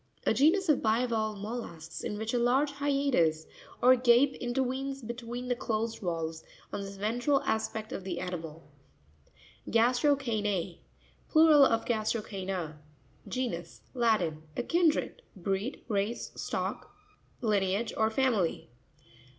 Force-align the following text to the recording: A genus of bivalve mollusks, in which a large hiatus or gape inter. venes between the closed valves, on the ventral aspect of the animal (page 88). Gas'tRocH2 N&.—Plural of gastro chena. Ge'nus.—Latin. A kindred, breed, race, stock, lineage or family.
A 0.25 0.33
genus 0.33 0.67
of 0.67 0.81
bivalve 0.81 1.37
mollusks, 1.37 2.01
in 2.03 2.17
which 2.17 2.33
a 2.33 2.39
large 2.39 2.71
hiatus 2.71 3.45
or 3.83 3.95
gape 3.95 4.33
inter. 4.37 4.63
venes 4.63 5.03
between 5.03 5.47
the 5.47 5.55
closed 5.55 5.99
valves, 5.99 6.43
on 6.73 6.81
the 6.81 6.89
ventral 6.89 7.43
aspect 7.43 7.91
of 7.93 8.03
the 8.03 8.19
animal 8.19 8.63
(page 9.67 9.75
88). 9.75 9.75
Gas'tRocH2 9.83 10.43
N&.—Plural 10.45 11.65
of 11.65 11.85
gastro 11.85 12.21
chena. 12.23 12.77
Ge'nus.—Latin. 13.29 14.41
A 14.57 14.63
kindred, 14.63 15.21
breed, 15.35 15.83
race, 15.87 16.31
stock, 16.33 16.95
lineage 17.41 17.93
or 17.95 18.09
family. 18.09 18.71